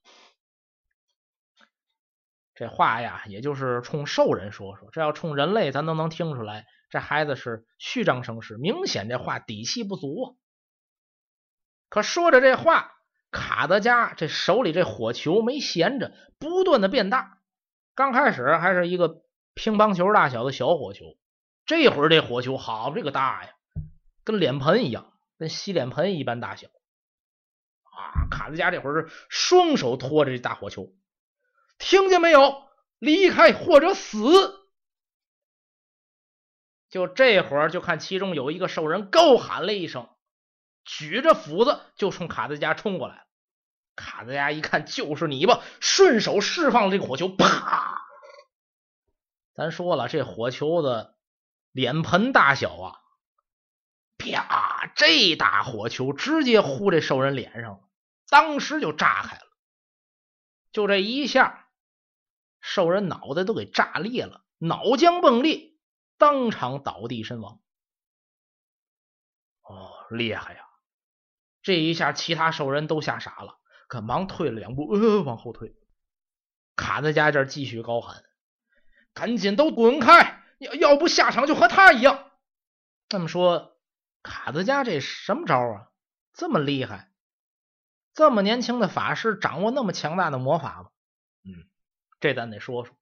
[2.59, 4.89] 这话呀，也就是冲兽人说说。
[4.91, 6.67] 这要冲人类，咱都能听出来。
[6.91, 10.35] 这孩子是虚张声势，明显这话底气不足啊。
[11.89, 12.97] 可说着这话，
[13.31, 17.39] 卡德加这手里这火球没闲着，不断的变大。
[17.95, 19.23] 刚开始还是一个
[19.55, 21.05] 乒乓球大小的小火球，
[21.65, 23.53] 这会儿这火球好这个大呀，
[24.25, 26.67] 跟脸盆一样，跟洗脸盆一般大小。
[27.85, 30.93] 啊，卡德加这会儿是双手托着这大火球，
[31.79, 32.63] 听见没有？
[32.99, 34.59] 离开或者死。
[36.91, 40.09] 就这会儿，就看其中有一个兽人高喊了一声，
[40.85, 43.23] 举着斧子就冲卡德加冲过来了。
[43.95, 48.01] 卡德加一看，就是你吧，顺手释放了这个火球，啪！
[49.55, 51.17] 咱说了，这火球的
[51.73, 53.01] 脸盆大小啊，
[54.17, 54.91] 啪！
[54.97, 57.81] 这大火球直接呼这兽人脸上了，
[58.29, 59.43] 当时就炸开了。
[60.73, 61.68] 就这一下，
[62.69, 65.73] 兽人脑袋都给炸裂了，脑浆迸裂。
[66.19, 67.61] 当场倒地身亡。
[69.63, 70.67] 哦，厉害呀！
[71.63, 75.77] 这一下，其他兽人都吓傻了，赶忙退了两步，呃，往后退。
[76.77, 78.23] 卡德加这继续高喊
[79.15, 80.43] ：“赶紧都滚开！
[80.59, 82.31] 要要不下场就和他一样。”
[83.09, 83.79] 这么说，
[84.23, 85.89] 卡德加这什么招啊？
[86.35, 87.13] 这么厉害？
[88.13, 90.91] 这么年轻的法师掌握那么强大的魔法吗？
[92.21, 92.97] 这咱得说说。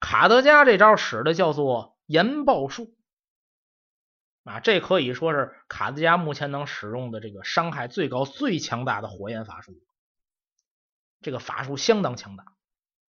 [0.00, 1.96] 卡德加这招使的叫做。
[2.08, 2.96] 研爆术
[4.42, 9.74] 啊，这可以说是卡德加目前能使用的这个伤害最高、最强大的火焰法术。
[11.20, 12.44] 这个法术相当强大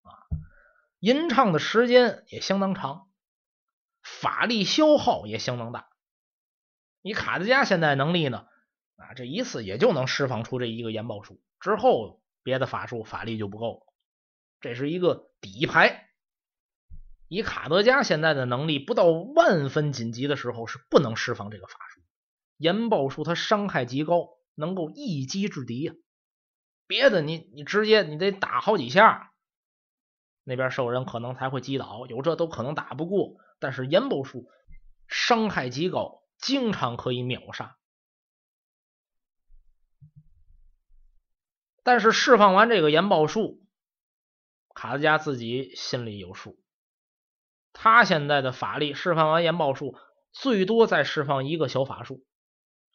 [0.02, 0.18] 啊，
[0.98, 3.08] 吟唱的时间也相当长，
[4.02, 5.88] 法力消耗也相当大。
[7.00, 8.48] 你卡德加现在能力呢
[8.96, 13.87] 啊，这一次也就能释放出这一个炎爆术，之后别的法术法力就不够了。
[14.60, 16.08] 这是一个底牌。
[17.28, 22.00] 以卡德加现在的能力，不到万分紧急的时候是不能释放这个法术。
[22.56, 25.92] 研爆术它伤害极高，能够一击制敌呀。
[26.86, 29.32] 别的你你直接你得打好几下，
[30.42, 33.36] 那边兽人可能才会击倒，有这都可能打不过。
[33.58, 34.48] 但是研爆术
[35.06, 37.76] 伤害极高，经常可以秒杀。
[41.82, 43.62] 但是释放完这个研爆术，
[44.78, 46.56] 卡德加自己心里有数。
[47.72, 49.98] 他现在的法力释放完研爆术，
[50.30, 52.24] 最多再释放一个小法术，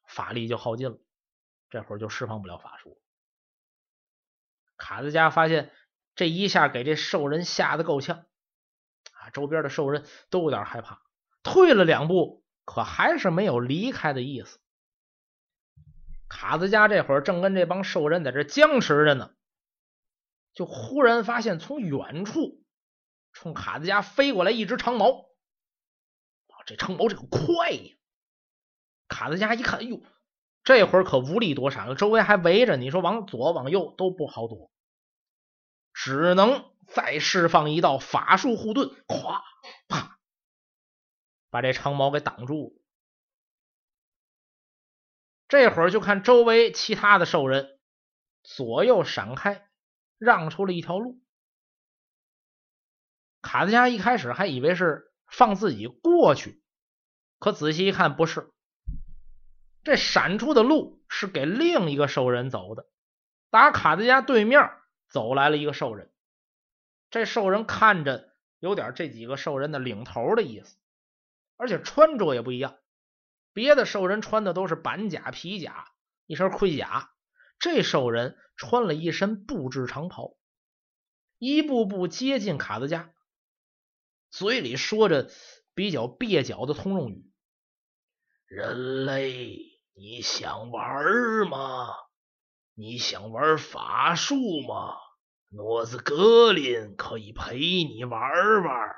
[0.08, 0.98] 法力就耗尽了，
[1.70, 3.02] 这会儿就释放不了法术。
[4.78, 5.74] 卡德加发现
[6.16, 8.20] 这一下给这兽人吓得够呛
[9.12, 11.02] 啊，周边的兽人都有点害怕，
[11.44, 14.62] 退了两步，可还是没有离开的意思。
[16.30, 19.36] 卡子加这会儿正跟这帮兽人在这僵持着呢，
[20.54, 22.64] 就忽然发现从远处。
[23.32, 25.26] 冲卡德加飞过来一只长矛，
[26.66, 27.96] 这长矛这个快呀！
[29.08, 30.02] 卡德加一看，哎呦，
[30.64, 34.72] 这会儿可无力躲闪了，周围还围着，你说往左往右都不好躲，
[35.94, 39.42] 只能再释放一道法术护盾，咵
[39.88, 40.20] 啪，
[41.50, 42.84] 把这长矛给挡住了。
[45.48, 47.80] 这会儿就看周围其他的兽人
[48.44, 49.68] 左右闪开，
[50.18, 51.22] 让出了一条路。
[53.42, 56.62] 卡德加一开始还以为是放自己过去，
[57.40, 58.52] 可仔细一看不是，
[59.84, 62.88] 这闪出的路是给另一个兽人走的。
[63.50, 64.72] 打卡德加对面
[65.10, 66.12] 走来了一个兽人，
[67.12, 70.78] 这兽人看着有点这几个兽人的领头的意思，
[71.58, 72.78] 而且穿着也不一样。
[73.52, 75.92] 别的兽人穿的都是板甲、皮甲，
[76.26, 77.13] 一身盔甲，
[77.64, 80.36] 这兽人穿了一身布制长袍，
[81.38, 83.14] 一步步接近卡德加。
[84.30, 85.32] 嘴里说着
[85.74, 87.32] 比较蹩脚的通用语
[88.48, 91.88] ：“人类，你想玩吗？
[92.74, 94.36] 你想玩法术
[94.68, 94.98] 吗？
[95.48, 98.20] 诺兹格林可以陪你玩
[98.62, 98.94] 玩。”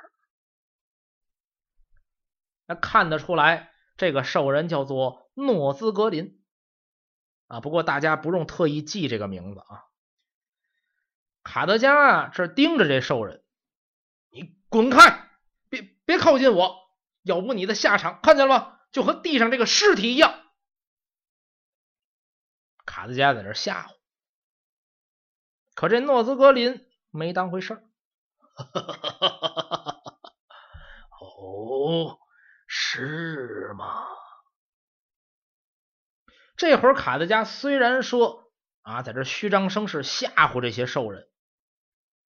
[2.66, 6.44] 那看得出来，这个兽人叫做诺兹格林
[7.48, 7.62] 啊。
[7.62, 9.86] 不过大家不用特意记这个名字啊。
[11.44, 13.44] 卡德加啊，这盯着这兽人，
[14.30, 15.30] 你滚开！
[15.70, 16.76] 别别靠近我，
[17.22, 18.80] 要不你的下场看见了吗？
[18.92, 20.42] 就和地上这个尸体一样。
[22.86, 23.90] 卡德加在这吓唬，
[25.74, 27.84] 可这诺兹格林没当回事儿。
[31.20, 32.20] 哦，
[32.68, 34.06] 是吗？
[36.58, 41.28] 这会儿卡德加虽然说啊，在这虚张声势吓唬这些兽人，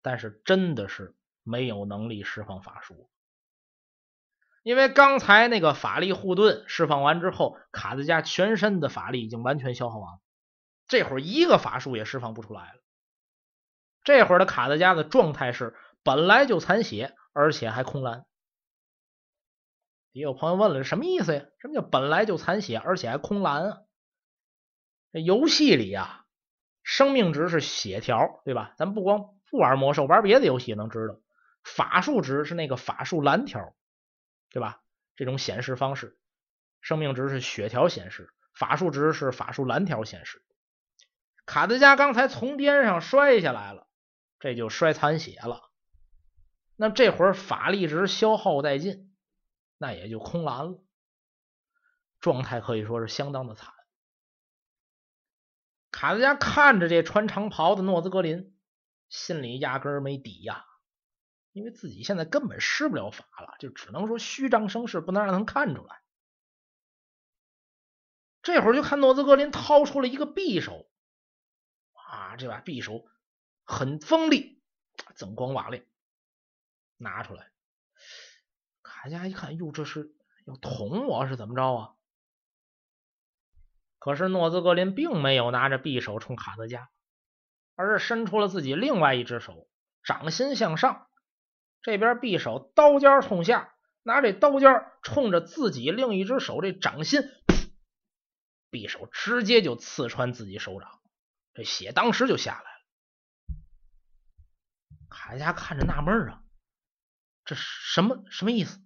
[0.03, 3.11] 但是真的是没有能力释放法术。
[4.63, 10.21] 因为刚才那个法力护盾释放完之后，卡德加全身的法力已经完全消耗完了，
[10.89, 12.81] 这会儿一个法术也释放不出来了。
[14.03, 18.25] 这会儿的卡德加的状态是本来就残血，而且还空蓝。
[20.11, 21.45] 也有朋友问了，什么意思呀？
[21.61, 23.79] 什么叫本来就残血，而且还空蓝啊？
[25.21, 26.25] 游戏里呀，
[26.83, 28.75] 生命值是血条，对吧？
[28.77, 31.19] 咱不光不玩魔兽，玩别的游戏也能知道，
[31.65, 33.75] 法术值是那个法术蓝条。
[34.49, 34.81] 对吧？
[35.17, 36.17] 这种显示方式，
[36.81, 40.43] 生命值是血条显示，法术值是法术蓝条显示。
[41.45, 43.87] 卡德加刚才从边上摔下来了，
[44.39, 45.71] 这就摔残血了。
[46.77, 49.15] 那这会儿法力值消耗殆尽，
[49.77, 50.79] 那也就空蓝了，
[52.21, 53.75] 状态可以说是相当的惨。
[55.97, 58.55] 卡德加看着这穿长袍的诺兹格林，
[59.09, 60.67] 心里压根儿没底呀。
[61.53, 66.03] 因为自己现在根本施不了法了，就只能说虚张声势，不能让他们看出来。
[68.43, 70.87] 这会儿就看诺兹格林掏出了一个匕首，
[71.95, 73.07] 啊，这把匕首
[73.65, 74.61] 很锋利，
[75.17, 75.83] 锃光瓦亮，
[76.99, 77.51] 拿出来。
[78.83, 80.15] 卡加一看，哟，这是
[80.45, 81.96] 要捅我是怎么着啊？
[84.07, 86.89] 可是诺兹格林并没有拿着匕首冲卡德加，
[87.75, 89.69] 而是伸出了自己另外一只手，
[90.05, 91.09] 掌心向上。
[91.83, 97.21] 这边匕首刀尖冲下，拿这刀尖冲着自己另一只手这掌心，
[98.71, 101.01] 匕首直接就刺穿自己手掌，
[101.53, 102.67] 这血当时就下来了。
[105.11, 106.45] 卡德加看着纳闷啊，
[107.45, 108.81] 这什么什么意思？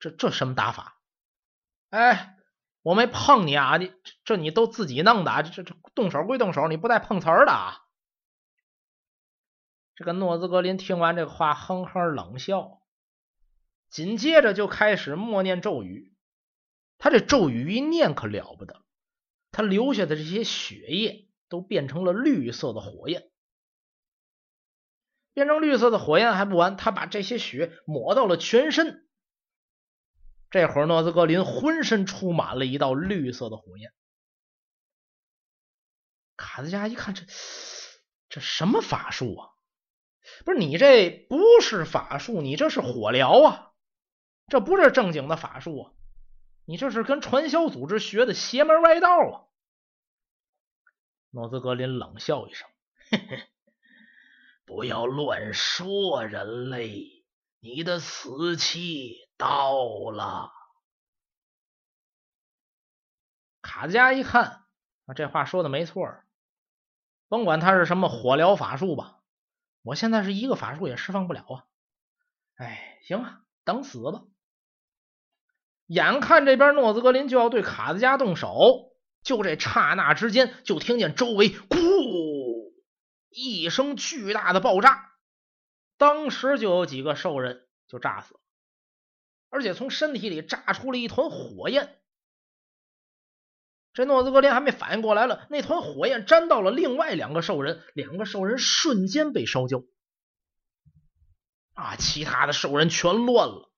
[0.00, 1.00] 这这什么打法？
[1.90, 2.35] 哎，
[2.86, 3.92] 我没碰你啊，你
[4.24, 7.82] 这你都自己弄的，这这动手归动手，你不带碰瓷儿的啊？
[9.96, 12.80] 这个诺兹格林听完这话，哼哼冷笑，
[13.90, 16.14] 紧接着就开始默念咒语。
[16.96, 18.84] 他这咒语一念可了不得，
[19.50, 23.28] 他留下的这些血液都变成了绿色的火焰。
[25.34, 29.05] 变成绿色的火焰还不完，他把这些血抹到了全身。
[30.50, 33.92] 这会儿，诺兹格林浑身充满了一道绿色的火焰。
[36.36, 37.24] 卡兹加一看，这
[38.28, 39.50] 这什么法术啊？
[40.44, 43.72] 不是你这不是法术，你这是火疗啊！
[44.48, 45.92] 这不是正经的法术啊！
[46.64, 49.46] 你这是跟传销组织学的邪门歪道啊！
[51.30, 52.68] 诺兹格林冷笑一声
[53.10, 53.48] ：“嘿嘿，
[54.64, 57.24] 不要乱说，人类，
[57.60, 60.52] 你的死期到了。”
[63.62, 64.64] 卡加一看，
[65.06, 66.08] 啊，这话说的没错，
[67.28, 69.20] 甭管他是什么火疗法术吧。
[69.82, 71.64] 我现在是一个法术也释放不了啊！
[72.56, 74.24] 哎，行啊，等死吧！
[75.86, 82.72] 眼看这边诺兹格林就要对卡兹加动手，就这刹那之间，就听见周围“咕”
[83.30, 85.12] 一声巨大的爆炸，
[85.96, 88.40] 当时就有几个兽人就炸死了，
[89.56, 91.96] 而且从身体里炸出了一团火焰。
[93.94, 99.82] 这诺兹格林还没反应过来了，那团火焰沾到了另外两个兽人，两个兽人瞬间被烧焦。
[101.72, 101.96] 啊！
[101.96, 103.72] 其他的兽人全乱了。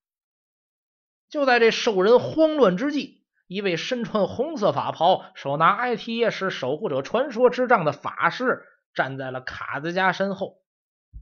[1.28, 10.60] 就在这兽人慌乱之际，一位身穿红色法袍、手拿埃提耶什守护者传说之杖的法师站在了卡兹加身后。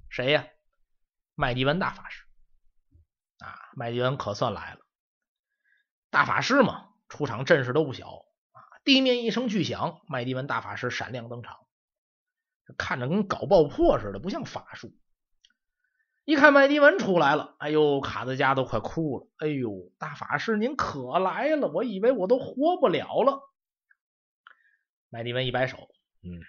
[0.08, 0.46] 谁呀？
[1.34, 2.25] 麦迪文大法师。
[3.76, 4.80] 啊，麦迪文可算来了。
[6.10, 8.08] 大法师嘛，出场阵势都不小
[8.52, 8.60] 啊。
[8.84, 11.58] 地面一声巨响，麦迪文大法师闪亮登场，
[12.78, 14.92] 看着跟搞爆破似的，不像法术。
[16.24, 19.28] 一看麦迪文出来了，哎呦，卡德加都快哭了。
[19.38, 23.42] 哎呦，大法师您可来了，我以为我都活不了了。
[25.08, 25.88] 麦迪文一摆手，
[26.24, 26.40] 嗯，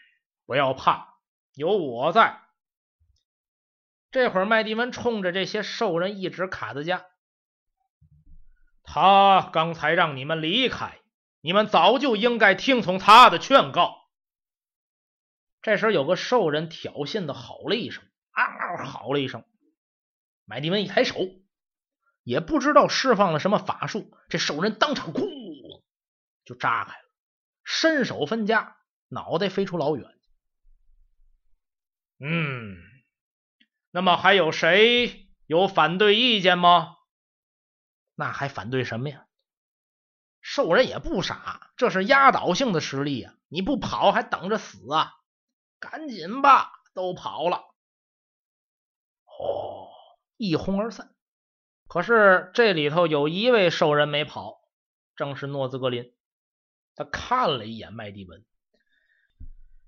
[0.47, 1.19] 不要怕，
[1.53, 2.41] 有我在。
[4.09, 7.05] 这会儿，麦迪文冲着这些兽人一指卡德加，
[8.89, 10.97] 他刚才让你们离开。
[11.41, 14.07] 你们早就应该听从他的劝告。
[15.61, 19.43] 这时有个兽人挑衅的吼了一声，嗷嗷，吼了一声。
[20.45, 21.15] 麦迪文一抬手，
[22.23, 25.21] 也不知道释放了什么法术，这兽人当场咕
[26.45, 27.05] 就炸开了，
[27.65, 28.77] 身首分家，
[29.09, 30.05] 脑袋飞出老远。
[32.19, 32.77] 嗯，
[33.91, 36.96] 那么还有谁有反对意见吗？
[38.19, 39.27] 那还反对什么呀？
[40.41, 43.35] 兽人也不傻，这是压倒性的实力呀！
[43.47, 45.13] 你不跑还等着死啊？
[45.79, 47.57] 赶紧吧，都跑了！
[49.25, 49.89] 哦，
[50.37, 51.13] 一哄而散。
[51.87, 54.61] 可是这里头有一位兽人没跑，
[55.15, 56.11] 正是诺兹格林。
[56.95, 58.43] 他看了一眼麦迪文，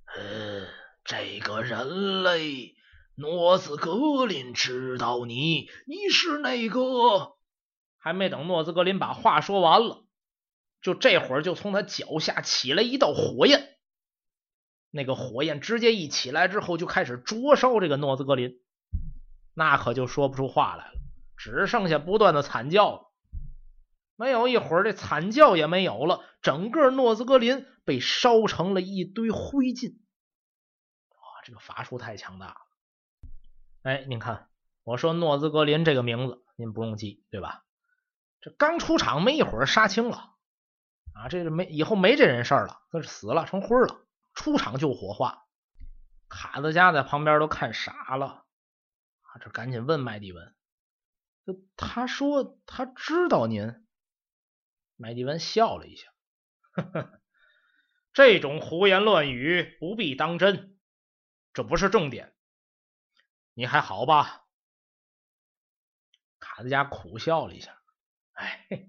[0.05, 0.67] 呃，
[1.03, 2.75] 这个人类，
[3.15, 7.38] 诺兹格林知道你，你是那个……
[7.99, 10.03] 还没等诺兹格林把话说完了。
[10.81, 13.77] 就这会儿，就从他脚下起来一道火焰，
[14.89, 18.61] 那个火焰直接一起来之后，就开始灼烧这个诺兹格林，
[19.53, 20.93] 那可就说不出话来了，
[21.35, 23.11] 只剩下不断的惨叫了。
[24.15, 29.93] 没有一会儿，这惨叫也没有了，整个诺兹格林被烧成了一堆灰烬。
[31.09, 32.55] 哇，这个法术太强大了！
[33.83, 34.47] 哎，您看，
[34.83, 37.65] 我说诺兹格林这个名字，您不用记，对吧？
[38.41, 40.35] 这刚出场没一会儿，杀青了。
[41.13, 45.45] 啊，这是没以后没这人事了，这是死了成灰了，出场就火化。
[46.29, 48.45] 卡子家在旁边都看傻了，
[49.21, 50.55] 啊，这赶紧问麦迪文，
[51.75, 53.85] 他说他知道您。
[54.95, 56.13] 麦迪文笑了一下，
[56.71, 57.21] 呵呵，
[58.13, 60.77] 这种胡言乱语不必当真，
[61.53, 62.35] 这不是重点。
[63.53, 64.45] 你还好吧？
[66.39, 67.78] 卡子家苦笑了一下，
[68.39, 68.67] 哎，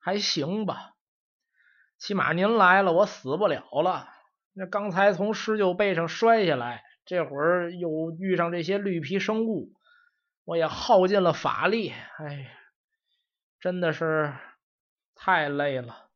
[0.00, 0.96] 还行吧。
[1.98, 4.08] 起码您来了，我死不了了。
[4.52, 9.74] 那刚才从狮鹫背上摔下来，这会儿又遇上这些绿皮生物，
[10.44, 11.90] 我也耗尽了法力。
[11.90, 12.56] 哎，
[13.60, 14.34] 真的是
[15.14, 16.08] 太累了。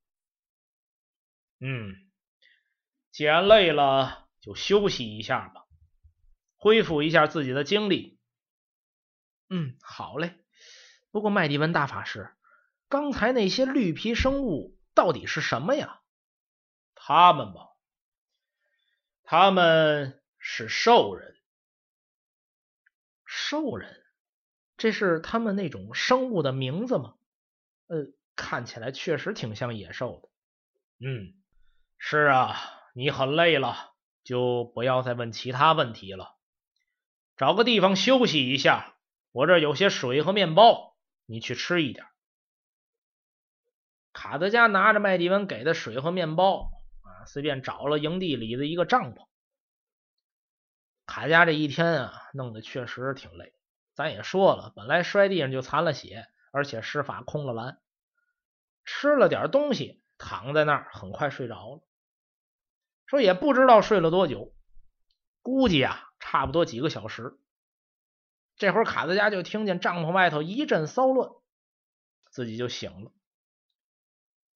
[1.61, 1.95] 嗯，
[3.13, 5.67] 既然累了，就休息一下吧，
[6.57, 8.19] 恢复一下自己的精力。
[9.51, 10.35] 嗯，好嘞。
[11.11, 12.35] 不过麦迪文大法师，
[12.89, 14.75] 刚才那些绿皮生物。
[14.97, 16.03] 到底是什么呀？
[16.95, 17.71] 他们吧，
[19.25, 21.35] 他们是兽人。
[23.25, 24.05] 兽人，
[24.77, 27.17] 这是他们那种生物的名字吗？
[27.89, 28.07] 呃，
[28.37, 30.29] 看起来确实挺像野兽的。
[31.05, 31.35] 嗯，
[31.99, 32.55] 是啊，
[32.95, 36.37] 你很累了，就不要再问其他问题了，
[37.37, 38.95] 找个地方休息一下。
[39.33, 42.07] 我这有些水和面包，你去吃一点。
[44.15, 46.71] 卡德加拿着麦迪文给的水和面包
[47.03, 49.27] 啊，随便找了营地里的一个帐篷。
[51.05, 53.53] 卡加这一天啊，弄得确实挺累。
[53.93, 57.81] 咱也说了，本来摔地上就残了血，而且施法空了蓝，
[58.85, 61.83] 吃了点东西，躺在那儿很快睡着了。
[63.07, 64.55] 说也不知道睡了多久，
[65.43, 67.37] 估计啊，差不多几个小时。
[68.57, 71.31] 这会儿卡德加就听见帐篷外头一阵骚乱，
[72.31, 73.13] 自己就醒了。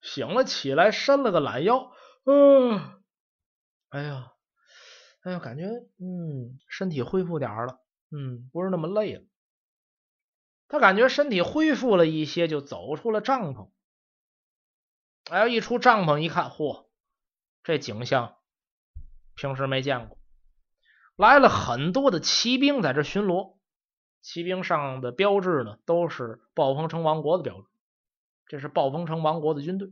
[0.00, 1.92] 醒了起来，伸了个懒腰，
[2.24, 3.02] 嗯，
[3.90, 4.32] 哎呀。
[5.24, 5.64] 哎呀，感觉
[5.98, 7.80] 嗯，身体恢复点了，
[8.10, 9.24] 嗯，不是那么累了。
[10.68, 13.68] 他感觉身体恢复了一些，就走出了帐篷。
[15.28, 16.86] 哎，一出帐篷一看，嚯，
[17.62, 18.36] 这景象
[19.34, 20.18] 平时没见过，
[21.16, 23.58] 来了很多的骑兵在这巡逻。
[24.22, 27.66] 骑兵上的标志呢，都是暴风城王国的标志，
[28.48, 29.90] 这是暴风城王国的军队。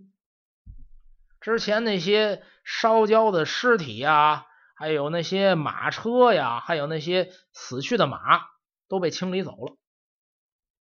[1.41, 4.47] 之前那些烧焦的尸体呀。
[4.79, 8.45] 还有那些马车呀，还有那些死去的马
[8.89, 9.79] 都被清理走了。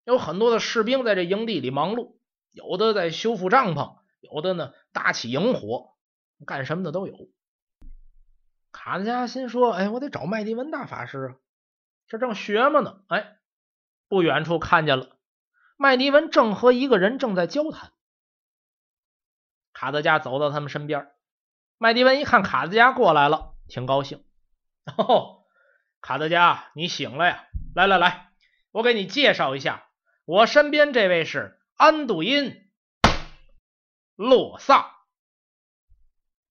[0.02, 2.16] 有很多的士兵在这营地里忙碌，
[2.50, 5.94] 有的在修复帐篷，有的呢搭起营火，
[6.44, 7.14] 干什么的都有。
[8.72, 11.36] 卡德加心说：“哎，我得找麦迪文大法师啊，
[12.08, 13.36] 这正学嘛呢。”哎，
[14.08, 15.13] 不远处看见了，
[15.84, 17.92] 麦迪文正和一个人正在交谈。
[19.74, 21.10] 卡德加走到他们身边，
[21.76, 23.52] 麦迪文一看卡德加过来了。
[23.68, 24.24] 挺高兴
[24.96, 25.44] 哦，
[26.00, 27.44] 卡德加，你醒了呀！
[27.74, 28.30] 来来来，
[28.70, 29.84] 我给你介绍一下，
[30.24, 32.44] 我身边这位是安度因·
[34.16, 35.03] 洛萨。